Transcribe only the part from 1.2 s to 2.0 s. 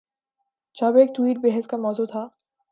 بحث کا مو